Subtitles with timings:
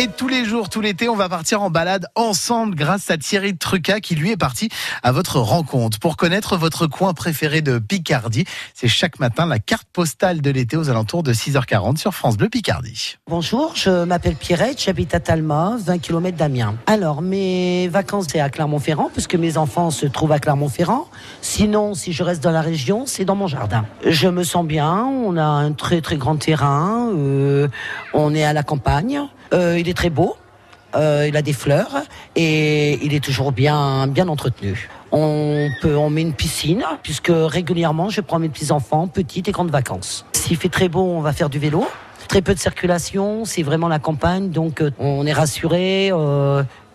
[0.00, 3.56] Et tous les jours, tout l'été, on va partir en balade ensemble grâce à Thierry
[3.56, 4.68] Truca qui lui est parti
[5.02, 5.98] à votre rencontre.
[5.98, 10.76] Pour connaître votre coin préféré de Picardie, c'est chaque matin la carte postale de l'été
[10.76, 13.16] aux alentours de 6h40 sur France Bleu Picardie.
[13.26, 16.76] Bonjour, je m'appelle Pierrette, j'habite à Talma, 20 km d'Amiens.
[16.86, 21.08] Alors, mes vacances, c'est à Clermont-Ferrand, puisque mes enfants se trouvent à Clermont-Ferrand.
[21.42, 23.84] Sinon, si je reste dans la région, c'est dans mon jardin.
[24.06, 27.68] Je me sens bien, on a un très très grand terrain, euh,
[28.14, 29.20] on est à la campagne.
[29.52, 30.36] Euh, il est très beau.
[30.94, 32.02] Euh, il a des fleurs
[32.34, 34.88] et il est toujours bien bien entretenu.
[35.12, 39.52] On peut, on met une piscine puisque régulièrement je prends mes petits enfants, petites et
[39.52, 40.24] grandes vacances.
[40.32, 41.86] S'il fait très beau, on va faire du vélo.
[42.26, 46.08] Très peu de circulation, c'est vraiment la campagne, donc on est rassuré.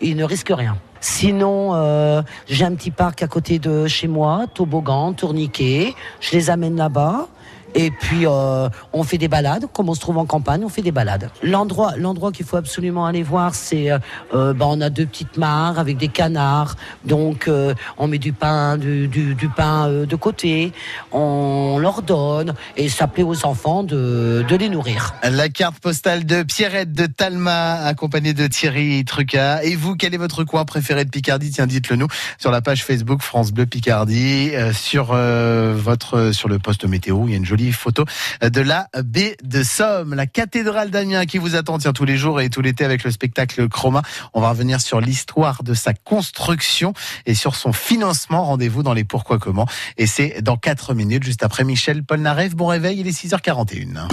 [0.02, 0.77] Il ne risque rien.
[0.99, 5.95] Sinon, j'ai un petit parc à côté de chez moi, toboggan, tourniquet.
[6.20, 7.27] Je les amène là-bas.
[7.76, 10.82] Et puis euh, on fait des balades, comme on se trouve en campagne, on fait
[10.82, 11.30] des balades.
[11.41, 13.98] L'endroit, l'endroit qu'il faut absolument aller voir, c'est, euh,
[14.34, 18.34] euh bah, on a deux petites mares avec des canards, donc euh, on met du
[18.34, 19.10] pain, du,
[19.55, 20.71] pain de côté,
[21.12, 25.15] on leur donne et ça plaît aux enfants de, les nourrir.
[25.24, 29.63] La carte postale de Pierrette de Talma, accompagnée de Thierry Truca.
[29.63, 31.49] Et vous, quel est votre coin préféré de Picardie?
[31.49, 36.85] Tiens, dites-le nous sur la page Facebook France Bleu Picardie, sur votre sur le poste
[36.85, 37.24] météo.
[37.26, 38.05] Il y a une photo
[38.41, 42.41] de la baie de Somme, la cathédrale d'Amiens qui vous attend tiens, tous les jours
[42.41, 44.01] et tout l'été avec le spectacle Chroma.
[44.33, 46.93] On va revenir sur l'histoire de sa construction
[47.25, 48.43] et sur son financement.
[48.45, 49.67] Rendez-vous dans les pourquoi comment.
[49.97, 52.55] Et c'est dans 4 minutes, juste après Michel Polnareff.
[52.55, 53.97] Bon réveil, il est 6h41.